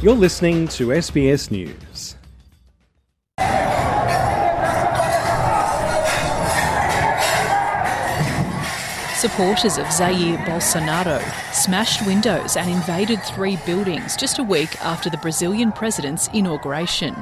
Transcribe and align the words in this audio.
You're 0.00 0.14
listening 0.14 0.68
to 0.68 0.90
SBS 0.90 1.50
News. 1.50 2.14
Supporters 9.16 9.76
of 9.76 9.86
Jair 9.86 10.36
Bolsonaro 10.44 11.20
smashed 11.52 12.06
windows 12.06 12.56
and 12.56 12.70
invaded 12.70 13.20
three 13.24 13.58
buildings 13.66 14.16
just 14.16 14.38
a 14.38 14.44
week 14.44 14.80
after 14.84 15.10
the 15.10 15.16
Brazilian 15.16 15.72
president's 15.72 16.28
inauguration. 16.28 17.16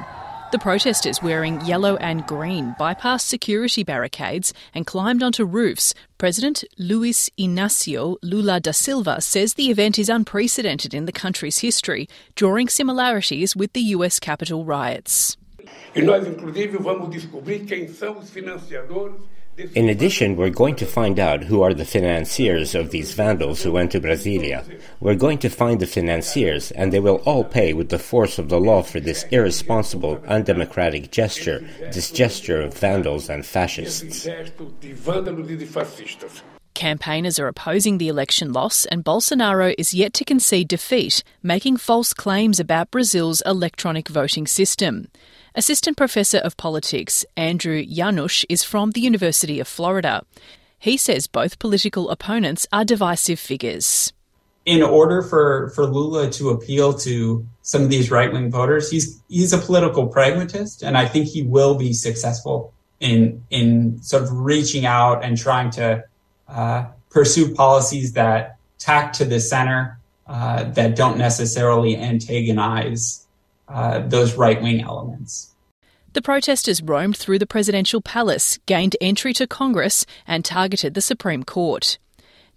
The 0.49 0.59
protesters 0.59 1.21
wearing 1.21 1.59
yellow 1.65 1.97
and 1.97 2.25
green 2.25 2.73
bypassed 2.79 3.27
security 3.27 3.83
barricades 3.83 4.53
and 4.73 4.87
climbed 4.87 5.21
onto 5.21 5.43
roofs. 5.43 5.93
President 6.17 6.63
Luis 6.77 7.29
Inacio 7.37 8.15
Lula 8.23 8.61
da 8.61 8.71
Silva 8.71 9.19
says 9.19 9.55
the 9.55 9.69
event 9.69 9.99
is 9.99 10.07
unprecedented 10.07 10.93
in 10.93 11.03
the 11.03 11.11
country's 11.11 11.59
history, 11.59 12.07
drawing 12.35 12.69
similarities 12.69 13.57
with 13.57 13.73
the 13.73 13.81
US 13.97 14.21
Capitol 14.21 14.63
riots. 14.63 15.35
E 15.93 16.01
nós, 16.01 16.25
inclusive, 16.25 16.77
vamos 16.77 17.09
descobrir 17.09 17.65
quem 17.65 17.89
são 17.89 18.17
os 18.17 18.29
financiadores 18.29 19.17
In 19.73 19.89
addition, 19.89 20.35
we're 20.35 20.51
going 20.51 20.75
to 20.75 20.85
find 20.85 21.19
out 21.19 21.45
who 21.45 21.63
are 21.63 21.73
the 21.73 21.85
financiers 21.85 22.75
of 22.75 22.91
these 22.91 23.13
vandals 23.13 23.63
who 23.63 23.71
went 23.71 23.91
to 23.91 23.99
Brasilia. 23.99 24.63
We're 24.99 25.15
going 25.15 25.39
to 25.39 25.49
find 25.49 25.79
the 25.79 25.87
financiers, 25.87 26.69
and 26.71 26.93
they 26.93 26.99
will 26.99 27.23
all 27.25 27.43
pay 27.43 27.73
with 27.73 27.89
the 27.89 27.97
force 27.97 28.37
of 28.37 28.49
the 28.49 28.59
law 28.59 28.83
for 28.83 28.99
this 28.99 29.23
irresponsible, 29.31 30.21
undemocratic 30.27 31.11
gesture, 31.11 31.67
this 31.79 32.11
gesture 32.11 32.61
of 32.61 32.75
vandals 32.75 33.29
and 33.29 33.45
fascists. 33.45 34.27
Campaigners 36.77 37.39
are 37.39 37.47
opposing 37.47 37.97
the 37.97 38.07
election 38.07 38.53
loss, 38.53 38.85
and 38.85 39.03
Bolsonaro 39.03 39.73
is 39.79 39.95
yet 39.95 40.13
to 40.13 40.23
concede 40.23 40.67
defeat, 40.67 41.23
making 41.41 41.77
false 41.77 42.13
claims 42.13 42.59
about 42.59 42.91
Brazil's 42.91 43.41
electronic 43.47 44.07
voting 44.07 44.45
system. 44.45 45.07
Assistant 45.55 45.97
Professor 45.97 46.37
of 46.37 46.55
Politics 46.55 47.25
Andrew 47.35 47.83
Janusz 47.83 48.45
is 48.47 48.63
from 48.63 48.91
the 48.91 49.01
University 49.01 49.59
of 49.59 49.67
Florida. 49.67 50.21
He 50.77 50.97
says 50.97 51.25
both 51.25 51.57
political 51.57 52.11
opponents 52.11 52.67
are 52.71 52.85
divisive 52.85 53.39
figures. 53.39 54.13
In 54.63 54.83
order 54.83 55.23
for, 55.23 55.71
for 55.73 55.87
Lula 55.87 56.29
to 56.33 56.51
appeal 56.51 56.93
to 56.99 57.43
some 57.63 57.81
of 57.81 57.89
these 57.89 58.11
right 58.11 58.31
wing 58.31 58.51
voters, 58.51 58.91
he's 58.91 59.19
he's 59.29 59.51
a 59.51 59.57
political 59.57 60.05
pragmatist, 60.05 60.83
and 60.83 60.95
I 60.95 61.07
think 61.07 61.25
he 61.25 61.41
will 61.41 61.73
be 61.73 61.91
successful 61.93 62.71
in 62.99 63.43
in 63.49 63.99
sort 64.03 64.21
of 64.21 64.31
reaching 64.31 64.85
out 64.85 65.23
and 65.23 65.35
trying 65.35 65.71
to 65.71 66.03
pursue 67.09 67.53
policies 67.53 68.13
that 68.13 68.57
tack 68.79 69.13
to 69.13 69.25
the 69.25 69.39
center 69.39 69.99
uh, 70.27 70.63
that 70.63 70.95
don't 70.95 71.17
necessarily 71.17 71.95
antagonize 71.95 73.25
uh, 73.67 73.99
those 73.99 74.35
right 74.35 74.61
wing 74.61 74.81
elements. 74.81 75.53
The 76.13 76.21
protesters 76.21 76.81
roamed 76.81 77.17
through 77.17 77.39
the 77.39 77.45
presidential 77.45 78.01
palace, 78.01 78.59
gained 78.65 78.95
entry 78.99 79.33
to 79.33 79.45
Congress, 79.45 80.05
and 80.25 80.43
targeted 80.43 80.93
the 80.93 81.01
Supreme 81.01 81.43
Court. 81.43 81.97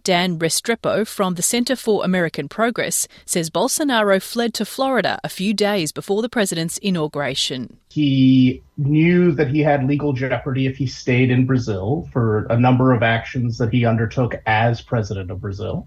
Dan 0.03 0.39
Restrepo 0.39 1.07
from 1.07 1.35
the 1.35 1.43
Center 1.43 1.77
for 1.77 2.05
American 2.05 2.49
Progress 2.49 3.07
says 3.25 3.51
Bolsonaro 3.51 4.21
fled 4.21 4.55
to 4.55 4.65
Florida 4.65 5.19
a 5.23 5.29
few 5.29 5.55
days 5.55 5.93
before 5.93 6.23
the 6.23 6.29
president's 6.29 6.79
inauguration. 6.79 7.77
He 7.91 8.63
knew 8.77 9.33
that 9.33 9.49
he 9.49 9.61
had 9.61 9.87
legal 9.87 10.13
jeopardy 10.13 10.67
if 10.67 10.77
he 10.77 10.87
stayed 10.87 11.31
in 11.31 11.47
Brazil 11.47 12.09
for 12.13 12.47
a 12.51 12.59
number 12.59 12.93
of 12.93 13.03
actions 13.03 13.59
that 13.59 13.73
he 13.73 13.85
undertook 13.85 14.35
as 14.47 14.81
president 14.81 15.31
of 15.31 15.41
Brazil. 15.41 15.87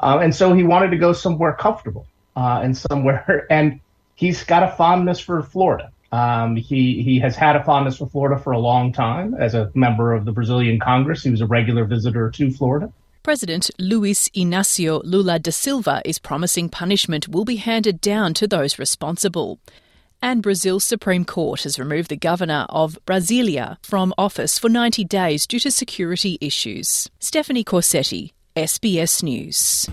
Uh, 0.00 0.18
and 0.22 0.34
so 0.34 0.52
he 0.52 0.62
wanted 0.62 0.90
to 0.90 0.96
go 0.96 1.12
somewhere 1.12 1.52
comfortable 1.52 2.06
uh, 2.36 2.60
and 2.62 2.76
somewhere, 2.76 3.46
and 3.50 3.80
he's 4.14 4.44
got 4.44 4.62
a 4.62 4.72
fondness 4.76 5.20
for 5.20 5.42
Florida. 5.42 5.90
Um, 6.12 6.54
he 6.54 7.02
he 7.02 7.18
has 7.18 7.34
had 7.34 7.56
a 7.56 7.64
fondness 7.64 7.96
for 7.96 8.06
Florida 8.06 8.40
for 8.40 8.52
a 8.52 8.58
long 8.58 8.92
time. 8.92 9.34
As 9.34 9.54
a 9.54 9.72
member 9.74 10.12
of 10.12 10.24
the 10.24 10.30
Brazilian 10.30 10.78
Congress, 10.78 11.24
he 11.24 11.30
was 11.30 11.40
a 11.40 11.46
regular 11.46 11.84
visitor 11.84 12.30
to 12.30 12.52
Florida. 12.52 12.92
President 13.24 13.70
Luis 13.78 14.28
Inacio 14.36 15.00
Lula 15.02 15.38
da 15.38 15.50
Silva 15.50 16.02
is 16.04 16.18
promising 16.18 16.68
punishment 16.68 17.26
will 17.26 17.46
be 17.46 17.56
handed 17.56 18.02
down 18.02 18.34
to 18.34 18.46
those 18.46 18.78
responsible. 18.78 19.58
And 20.20 20.42
Brazil's 20.42 20.84
Supreme 20.84 21.24
Court 21.24 21.62
has 21.62 21.78
removed 21.78 22.10
the 22.10 22.18
governor 22.18 22.66
of 22.68 22.98
Brasilia 23.06 23.78
from 23.82 24.12
office 24.18 24.58
for 24.58 24.68
90 24.68 25.04
days 25.04 25.46
due 25.46 25.60
to 25.60 25.70
security 25.70 26.36
issues. 26.42 27.08
Stephanie 27.18 27.64
Corsetti, 27.64 28.32
SBS 28.56 29.22
News. 29.22 29.88